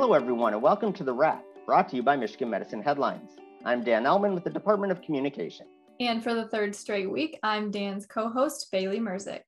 [0.00, 3.32] Hello, everyone, and welcome to The Wrap, brought to you by Michigan Medicine Headlines.
[3.66, 5.66] I'm Dan Ellman with the Department of Communication.
[6.00, 9.42] And for the third straight week, I'm Dan's co host, Bailey Merzik.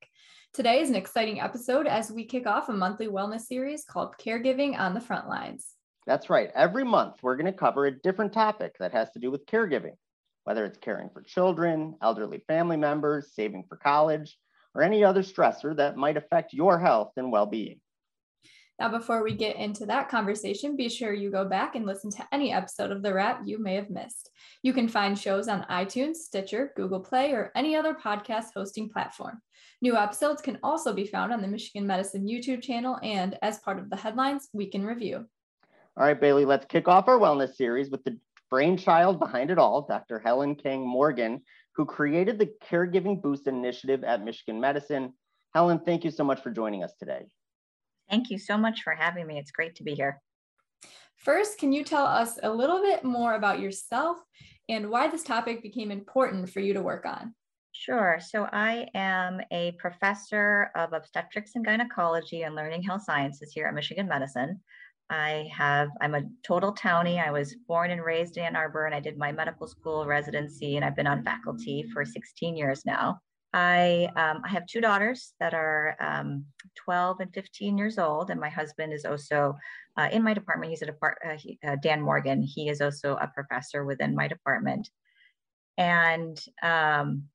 [0.53, 4.77] Today is an exciting episode as we kick off a monthly wellness series called Caregiving
[4.77, 5.69] on the Front Lines.
[6.05, 6.51] That's right.
[6.53, 9.95] Every month, we're going to cover a different topic that has to do with caregiving,
[10.43, 14.37] whether it's caring for children, elderly family members, saving for college,
[14.75, 17.79] or any other stressor that might affect your health and well being.
[18.79, 22.27] Now, before we get into that conversation, be sure you go back and listen to
[22.31, 24.31] any episode of The Wrap you may have missed.
[24.63, 29.41] You can find shows on iTunes, Stitcher, Google Play, or any other podcast hosting platform.
[29.81, 33.77] New episodes can also be found on the Michigan Medicine YouTube channel and as part
[33.77, 35.25] of the Headlines Week in Review.
[35.95, 38.17] All right, Bailey, let's kick off our wellness series with the
[38.49, 40.19] brainchild behind it all, Dr.
[40.19, 41.41] Helen Kang Morgan,
[41.75, 45.13] who created the Caregiving Boost Initiative at Michigan Medicine.
[45.53, 47.27] Helen, thank you so much for joining us today.
[48.13, 49.39] Thank you so much for having me.
[49.39, 50.21] It's great to be here.
[51.15, 54.19] First, can you tell us a little bit more about yourself
[54.69, 57.33] and why this topic became important for you to work on?
[57.71, 58.19] Sure.
[58.23, 63.73] So, I am a professor of obstetrics and gynecology and learning health sciences here at
[63.73, 64.61] Michigan Medicine.
[65.09, 67.17] I have, I'm a total townie.
[67.17, 70.75] I was born and raised in Ann Arbor and I did my medical school residency
[70.75, 73.19] and I've been on faculty for 16 years now.
[73.53, 78.39] I, um, I have two daughters that are um, 12 and 15 years old, and
[78.39, 79.55] my husband is also
[79.97, 80.71] uh, in my department.
[80.71, 82.41] He's a depart, uh, he, uh, Dan Morgan.
[82.41, 84.89] He is also a professor within my department.
[85.77, 87.25] And um,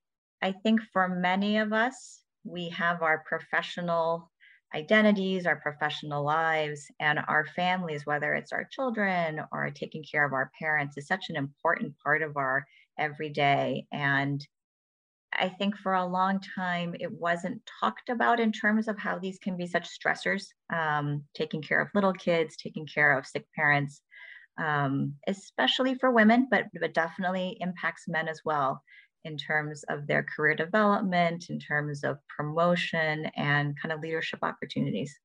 [0.43, 4.31] I think for many of us, we have our professional
[4.75, 10.33] identities, our professional lives, and our families, whether it's our children or taking care of
[10.33, 12.67] our parents, is such an important part of our
[12.99, 13.87] everyday.
[13.93, 14.47] And
[15.39, 19.39] I think for a long time it wasn't talked about in terms of how these
[19.39, 24.03] can be such stressors, um, taking care of little kids, taking care of sick parents,
[24.59, 28.83] um, especially for women, but, but definitely impacts men as well
[29.25, 35.17] in terms of their career development, in terms of promotion and kind of leadership opportunities.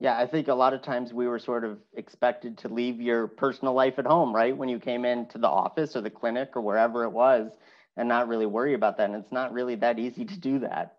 [0.00, 3.28] Yeah, I think a lot of times we were sort of expected to leave your
[3.28, 4.56] personal life at home, right?
[4.56, 7.52] When you came into the office or the clinic or wherever it was
[7.96, 9.10] and not really worry about that.
[9.10, 10.96] And it's not really that easy to do that.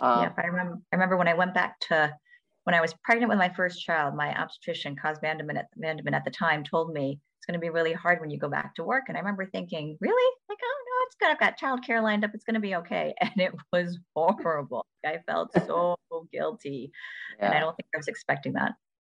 [0.00, 0.78] Um, yeah, I remember.
[0.92, 2.12] I remember when I went back to
[2.64, 4.14] when I was pregnant with my first child.
[4.14, 7.70] My obstetrician, Cos Vandeman at, Vandeman at the time, told me it's going to be
[7.70, 9.04] really hard when you go back to work.
[9.08, 10.36] And I remember thinking, really?
[10.48, 11.30] Like, oh no, it's good.
[11.30, 12.30] I've got childcare lined up.
[12.34, 13.14] It's going to be okay.
[13.20, 14.86] And it was horrible.
[15.04, 15.96] I felt so
[16.32, 16.92] guilty,
[17.38, 17.46] yeah.
[17.46, 18.72] and I don't think I was expecting that.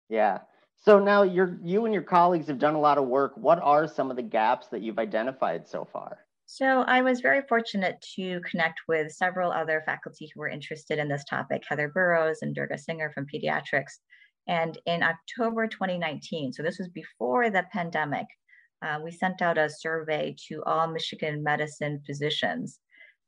[0.10, 0.40] Yeah.
[0.84, 3.34] So now you're you and your colleagues have done a lot of work.
[3.36, 6.20] What are some of the gaps that you've identified so far?
[6.50, 11.10] So I was very fortunate to connect with several other faculty who were interested in
[11.10, 14.00] this topic, Heather Burrows and Durga Singer from pediatrics.
[14.48, 18.28] And in October 2019, so this was before the pandemic,
[18.82, 22.80] uh, we sent out a survey to all Michigan medicine physicians.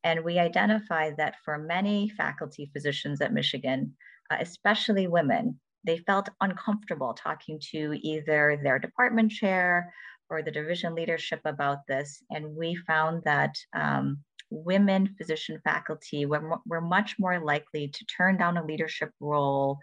[0.06, 3.98] And we identified that for many faculty physicians at Michigan,
[4.32, 9.94] uh, especially women, they felt uncomfortable talking to either their department chair
[10.30, 14.20] or the division leadership about this, and we found that um,
[14.50, 19.78] women physician faculty were, were much more likely to turn down a leadership role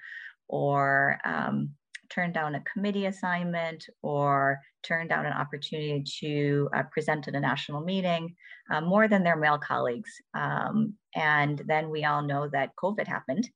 [0.49, 1.71] or um,
[2.09, 7.41] turn down a committee assignment or turn down an opportunity to uh, present at a
[7.41, 8.35] national meeting
[8.71, 10.11] uh, more than their male colleagues.
[10.35, 13.49] Um, and then we all know that COVID happened.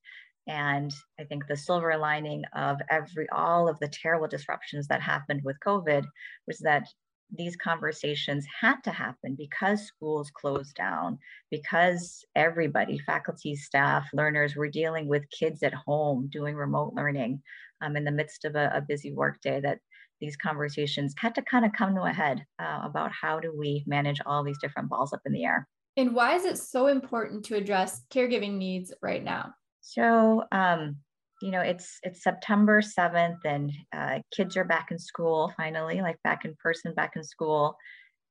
[0.50, 5.42] And I think the silver lining of every all of the terrible disruptions that happened
[5.44, 6.04] with COVID
[6.48, 6.88] was that
[7.32, 11.18] these conversations had to happen because schools closed down,
[11.52, 17.40] because everybody, faculty, staff, learners were dealing with kids at home doing remote learning
[17.80, 19.78] um, in the midst of a, a busy workday, that
[20.20, 23.84] these conversations had to kind of come to a head uh, about how do we
[23.86, 25.68] manage all these different balls up in the air.
[25.96, 29.54] And why is it so important to address caregiving needs right now?
[29.80, 30.96] So, um,
[31.42, 36.22] you know, it's it's September seventh, and uh, kids are back in school finally, like
[36.22, 37.76] back in person, back in school,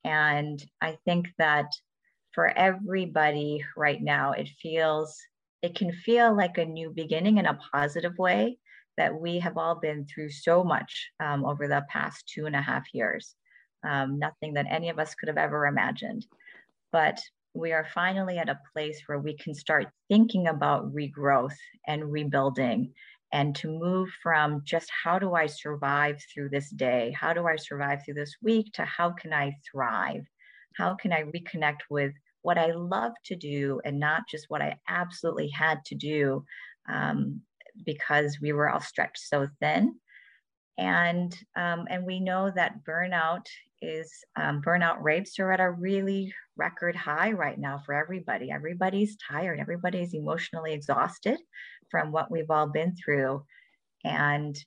[0.04, 1.72] and I think that
[2.34, 5.18] for everybody right now, it feels
[5.62, 8.58] it can feel like a new beginning in a positive way
[8.98, 12.62] that we have all been through so much um, over the past two and a
[12.62, 13.36] half years.
[13.88, 16.26] Um, nothing that any of us could have ever imagined.
[16.92, 17.20] But
[17.54, 21.56] we are finally at a place where we can start thinking about regrowth
[21.88, 22.94] and rebuilding
[23.32, 27.16] and to move from just how do I survive through this day?
[27.20, 30.24] How do I survive through this week to how can I thrive?
[30.78, 34.78] How can I reconnect with what I love to do and not just what I
[34.88, 36.44] absolutely had to do
[36.88, 37.42] um,
[37.86, 39.96] because we were all stretched so thin?
[40.80, 43.46] and um, and we know that burnout
[43.82, 48.52] is um, burnout rates are at a really record high right now for everybody.
[48.52, 49.60] Everybody's tired.
[49.60, 51.40] Everybody's emotionally exhausted
[51.90, 53.44] from what we've all been through,
[54.04, 54.58] and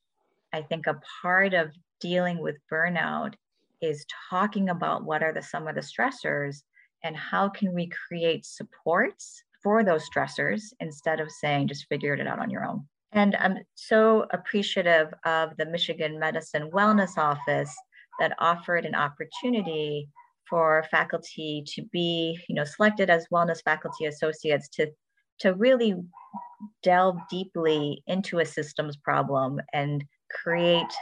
[0.52, 3.34] I think a part of dealing with burnout
[3.80, 6.62] is talking about what are the some of the stressors
[7.04, 12.26] and how can we create supports for those stressors instead of saying just figure it
[12.26, 12.86] out on your own.
[13.12, 17.74] And I'm so appreciative of the Michigan Medicine Wellness Office
[18.20, 20.08] that offered an opportunity
[20.48, 24.90] for faculty to be, you know, selected as wellness faculty associates to,
[25.38, 25.94] to really
[26.82, 30.92] delve deeply into a systems problem and create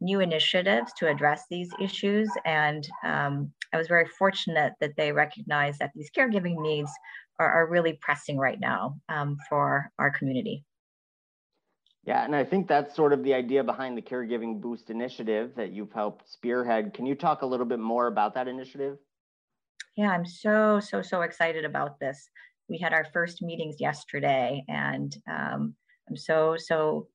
[0.00, 2.30] new initiatives to address these issues.
[2.44, 6.90] And um, I was very fortunate that they recognized that these caregiving needs
[7.38, 10.64] are, are really pressing right now um, for our community.
[12.06, 15.72] Yeah, and I think that's sort of the idea behind the Caregiving Boost initiative that
[15.72, 16.92] you've helped spearhead.
[16.92, 18.98] Can you talk a little bit more about that initiative?
[19.96, 22.28] Yeah, I'm so, so, so excited about this.
[22.68, 25.74] We had our first meetings yesterday, and um,
[26.08, 27.08] I'm so, so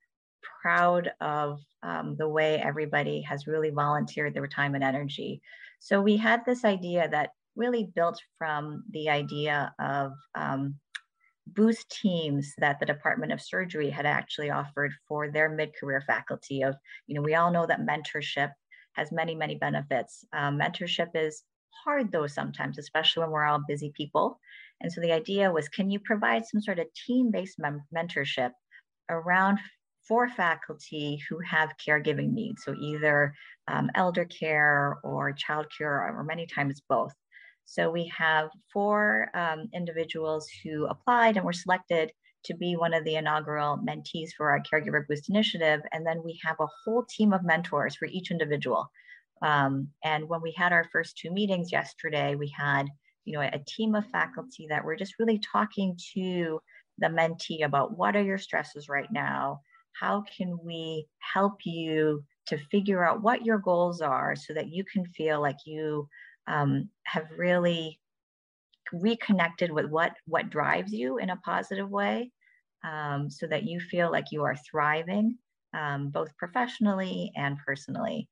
[0.62, 5.42] proud of um, the way everybody has really volunteered their time and energy.
[5.80, 10.76] So we had this idea that really built from the idea of um,
[11.56, 16.76] boost teams that the Department of Surgery had actually offered for their mid-career faculty of,
[17.08, 18.52] you know, we all know that mentorship
[18.94, 20.26] has many, many benefits.
[20.34, 21.44] Um, mentorship is
[21.84, 24.40] hard though sometimes, especially when we're all busy people.
[24.82, 27.60] And so the idea was, can you provide some sort of team-based
[27.96, 28.52] mentorship
[29.10, 29.60] around
[30.08, 32.64] for faculty who have caregiving needs?
[32.64, 33.34] So either
[33.68, 37.14] um, elder care or child care, or many times both.
[37.70, 42.12] So we have four um, individuals who applied and were selected
[42.46, 45.82] to be one of the inaugural mentees for our Caregiver Boost initiative.
[45.92, 48.90] And then we have a whole team of mentors for each individual.
[49.44, 52.88] Um, and when we had our first two meetings yesterday, we had
[53.26, 56.60] you know a team of faculty that were just really talking to
[56.98, 59.62] the mentee about what are your stresses right now?
[59.92, 64.84] How can we help you to figure out what your goals are so that you
[64.92, 66.10] can feel like you
[66.50, 68.00] um, have really
[68.92, 72.32] reconnected with what what drives you in a positive way
[72.84, 75.38] um, so that you feel like you are thriving
[75.78, 78.28] um, both professionally and personally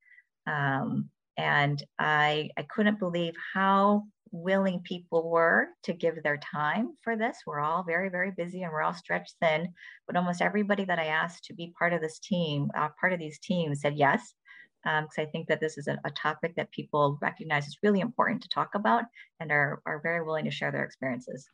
[0.46, 7.16] um, and I, I couldn't believe how willing people were to give their time for
[7.16, 7.38] this.
[7.46, 9.72] We're all very, very busy and we're all stretched thin,
[10.06, 13.20] but almost everybody that I asked to be part of this team, uh, part of
[13.20, 14.34] these teams said yes
[14.84, 18.00] because um, I think that this is a, a, topic that people recognize is really
[18.00, 19.04] important to talk about
[19.40, 21.48] and are, are very willing to share their experiences.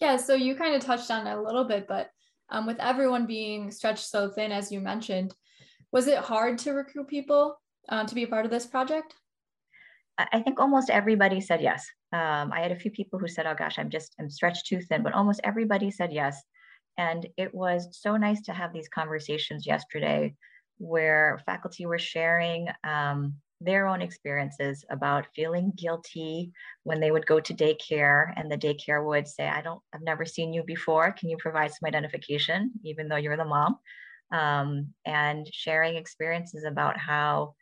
[0.00, 2.10] Yeah, so you kind of touched on it a little bit, but
[2.50, 5.34] um, with everyone being stretched so thin, as you mentioned,
[5.92, 7.58] was it hard to recruit people
[7.88, 9.14] uh, to be a part of this project?
[10.32, 11.86] I think almost everybody said yes.
[12.12, 14.80] Um, I had a few people who said, oh gosh, I'm just, I'm stretched too
[14.80, 16.42] thin, but almost everybody said yes.
[16.98, 20.34] And it was so nice to have these conversations yesterday
[20.80, 26.50] where faculty were sharing um, their own experiences about feeling guilty
[26.84, 30.24] when they would go to daycare and the daycare would say, I don't, I've never
[30.24, 31.12] seen you before.
[31.12, 33.76] Can you provide some identification, even though you're the mom?
[34.32, 37.54] Um, and sharing experiences about how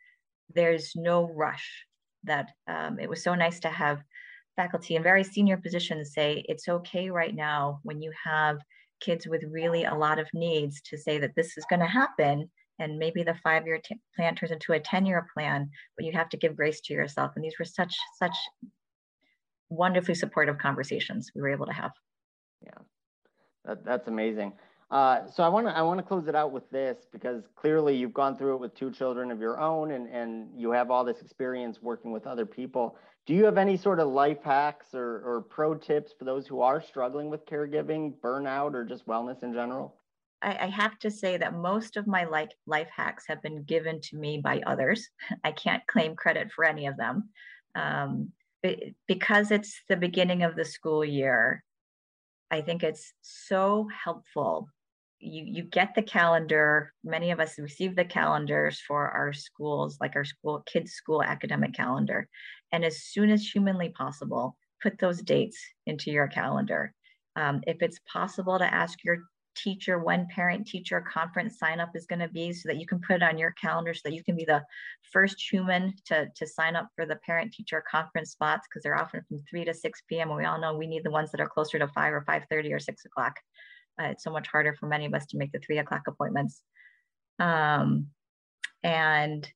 [0.55, 1.85] there's no rush
[2.23, 4.01] that um, it was so nice to have
[4.55, 8.57] faculty in very senior positions say it's okay right now when you have
[8.99, 12.49] kids with really a lot of needs to say that this is going to happen
[12.79, 16.11] and maybe the five year t- plan turns into a 10 year plan but you
[16.11, 18.35] have to give grace to yourself and these were such such
[19.69, 21.91] wonderfully supportive conversations we were able to have
[22.63, 22.71] yeah
[23.65, 24.53] that, that's amazing
[24.91, 27.95] uh, so I want to I want to close it out with this because clearly
[27.95, 31.05] you've gone through it with two children of your own and and you have all
[31.05, 32.97] this experience working with other people.
[33.27, 36.61] Do you have any sort of life hacks or, or pro tips for those who
[36.61, 39.98] are struggling with caregiving, burnout, or just wellness in general?
[40.41, 43.99] I, I have to say that most of my life, life hacks have been given
[44.01, 45.07] to me by others.
[45.43, 47.29] I can't claim credit for any of them.
[47.75, 48.31] Um,
[49.07, 51.63] because it's the beginning of the school year,
[52.51, 54.67] I think it's so helpful.
[55.19, 56.93] You, you get the calendar.
[57.03, 61.73] Many of us receive the calendars for our schools, like our school kids' school academic
[61.73, 62.27] calendar.
[62.71, 66.93] And as soon as humanly possible, put those dates into your calendar.
[67.35, 69.19] Um, if it's possible to ask your
[69.63, 72.99] teacher when parent teacher conference sign up is going to be so that you can
[72.99, 74.63] put it on your calendar so that you can be the
[75.11, 79.21] first human to, to sign up for the parent teacher conference spots because they're often
[79.27, 80.29] from 3 to 6 p.m.
[80.29, 82.73] and we all know we need the ones that are closer to 5 or 5.30
[82.73, 83.35] or 6 o'clock.
[84.01, 86.61] Uh, it's so much harder for many of us to make the 3 o'clock appointments.
[87.39, 88.07] Um,
[88.83, 89.49] And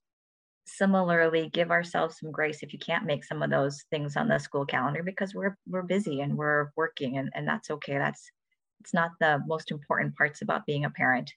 [0.65, 4.39] similarly, give ourselves some grace if you can't make some of those things on the
[4.39, 7.97] school calendar because we're we're busy and we're working and, and that's okay.
[7.97, 8.31] That's
[8.83, 11.31] it's not the most important parts about being a parent.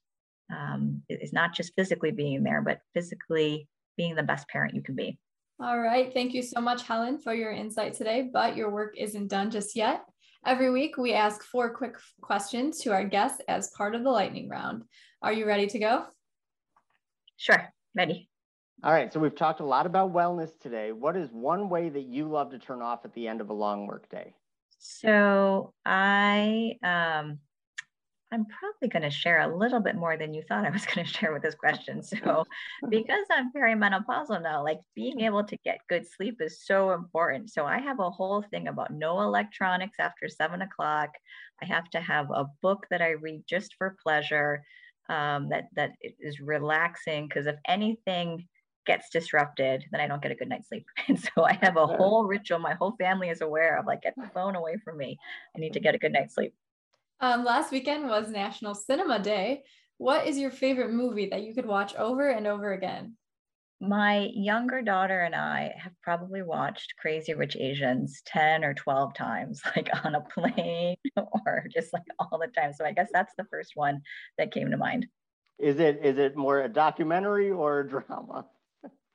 [0.52, 4.96] Um, it's not just physically being there, but physically being the best parent you can
[4.96, 5.16] be.
[5.60, 6.12] All right.
[6.12, 9.76] Thank you so much, Helen, for your insight today, but your work isn't done just
[9.76, 10.04] yet.
[10.44, 14.48] Every week, we ask four quick questions to our guests as part of the lightning
[14.48, 14.82] round.
[15.22, 16.04] Are you ready to go?
[17.36, 18.28] Sure, ready.
[18.82, 20.90] All right, so we've talked a lot about wellness today.
[20.90, 23.54] What is one way that you love to turn off at the end of a
[23.54, 24.34] long workday?
[24.78, 27.38] So I um,
[28.32, 31.06] I'm probably going to share a little bit more than you thought I was going
[31.06, 32.02] to share with this question.
[32.02, 32.44] So,
[32.88, 37.50] because I'm perimenopausal now, like being able to get good sleep is so important.
[37.50, 41.10] So, I have a whole thing about no electronics after seven o'clock.
[41.62, 44.64] I have to have a book that I read just for pleasure,
[45.08, 47.28] um, that that is relaxing.
[47.28, 48.48] Because if anything
[48.86, 50.86] gets disrupted, then I don't get a good night's sleep.
[51.08, 52.58] And so I have a whole ritual.
[52.58, 55.18] My whole family is aware of like get the phone away from me.
[55.56, 56.54] I need to get a good night's sleep.
[57.20, 59.62] Um, last weekend was National Cinema Day.
[59.98, 63.16] What is your favorite movie that you could watch over and over again?
[63.80, 69.60] My younger daughter and I have probably watched Crazy Rich Asians 10 or 12 times,
[69.76, 72.72] like on a plane or just like all the time.
[72.72, 74.00] So I guess that's the first one
[74.38, 75.06] that came to mind.
[75.58, 78.46] Is it is it more a documentary or a drama?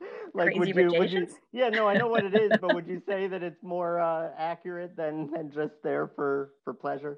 [0.34, 2.88] like Crazy would you would you yeah no i know what it is but would
[2.88, 7.18] you say that it's more uh, accurate than than just there for for pleasure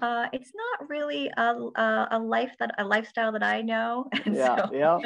[0.00, 4.08] uh, it's not really a, a, a, life that a lifestyle that I know.
[4.24, 4.98] And yeah, so yeah,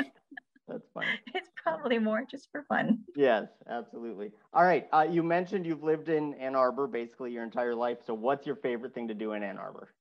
[0.68, 1.06] that's fine.
[1.34, 3.00] It's probably more just for fun.
[3.16, 4.30] Yes, absolutely.
[4.52, 7.98] All right, uh, you mentioned you've lived in Ann Arbor basically your entire life.
[8.06, 9.92] So, what's your favorite thing to do in Ann Arbor?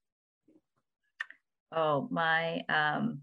[1.72, 3.22] Oh, my um,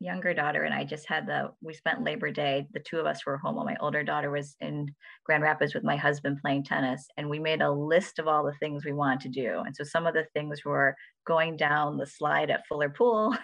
[0.00, 3.26] younger daughter and I just had the, we spent Labor Day, the two of us
[3.26, 4.86] were home while my older daughter was in
[5.24, 7.06] Grand Rapids with my husband playing tennis.
[7.16, 9.62] And we made a list of all the things we wanted to do.
[9.66, 10.94] And so some of the things were
[11.26, 13.36] going down the slide at Fuller Pool.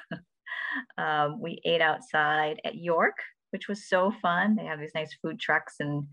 [0.98, 3.16] um, we ate outside at York,
[3.50, 4.54] which was so fun.
[4.56, 6.06] They have these nice food trucks and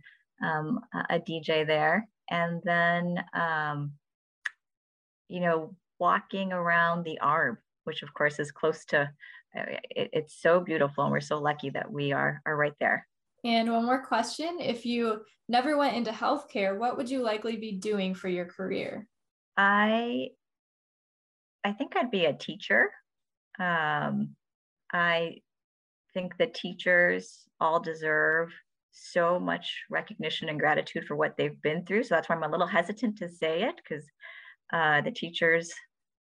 [0.44, 0.80] um,
[1.10, 2.08] a DJ there.
[2.32, 3.94] And then, um,
[5.28, 9.10] you know, walking around the Arb, which of course is close to
[9.54, 13.08] it, it's so beautiful and we're so lucky that we are are right there.
[13.44, 14.58] And one more question.
[14.60, 19.08] If you never went into healthcare what would you likely be doing for your career?
[19.58, 20.30] I
[21.64, 22.90] i think i'd be a teacher.
[23.60, 24.36] Um,
[24.94, 25.38] i
[26.14, 28.52] think the teachers all deserve
[28.92, 32.04] so much recognition and gratitude for what they've been through.
[32.04, 34.06] So that's why i'm a little hesitant to say it because
[34.74, 35.74] uh, the teachers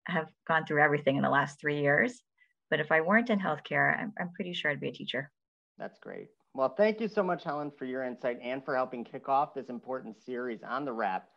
[0.06, 2.22] have gone through everything in the last three years
[2.70, 5.30] but if I weren't in healthcare, I'm, I'm pretty sure I'd be a teacher.
[5.78, 6.28] That's great.
[6.54, 9.68] Well, thank you so much, Helen, for your insight and for helping kick off this
[9.68, 11.28] important series on the wrap.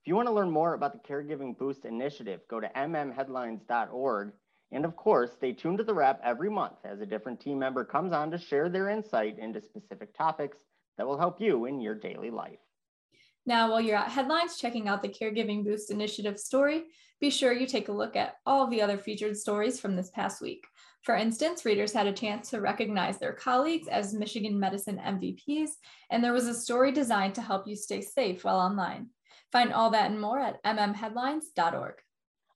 [0.00, 4.32] If you want to learn more about the Caregiving Boost Initiative, go to mmheadlines.org.
[4.72, 7.84] And of course, stay tuned to the wrap every month as a different team member
[7.84, 10.58] comes on to share their insight into specific topics
[10.96, 12.60] that will help you in your daily life.
[13.46, 16.84] Now, while you're at Headlines checking out the Caregiving Boost Initiative story,
[17.20, 20.40] be sure you take a look at all the other featured stories from this past
[20.40, 20.66] week.
[21.02, 25.70] For instance, readers had a chance to recognize their colleagues as Michigan Medicine MVPs,
[26.10, 29.08] and there was a story designed to help you stay safe while online.
[29.52, 31.94] Find all that and more at mmheadlines.org.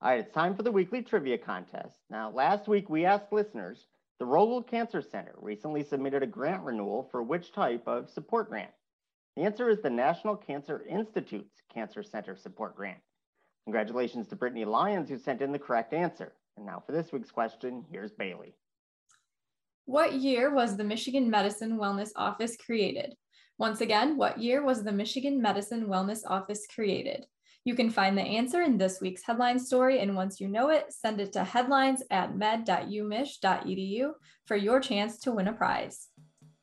[0.02, 1.96] All right, it's time for the weekly trivia contest.
[2.10, 3.86] Now, last week we asked listeners
[4.18, 8.70] the Rogel Cancer Center recently submitted a grant renewal for which type of support grant?
[9.36, 13.00] The answer is the National Cancer Institute's Cancer Center Support Grant.
[13.64, 16.34] Congratulations to Brittany Lyons, who sent in the correct answer.
[16.56, 18.54] And now for this week's question, here's Bailey.
[19.86, 23.14] What year was the Michigan Medicine Wellness Office created?
[23.58, 27.26] Once again, what year was the Michigan Medicine Wellness Office created?
[27.64, 30.92] You can find the answer in this week's headline story, and once you know it,
[30.92, 34.12] send it to headlines at med.umich.edu
[34.46, 36.08] for your chance to win a prize.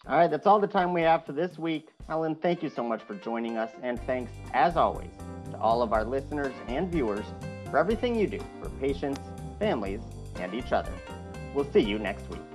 [0.07, 1.89] All right, that's all the time we have for this week.
[2.07, 5.11] Helen, thank you so much for joining us, and thanks, as always,
[5.51, 7.25] to all of our listeners and viewers
[7.69, 9.19] for everything you do for patients,
[9.59, 10.01] families,
[10.39, 10.91] and each other.
[11.53, 12.50] We'll see you next week.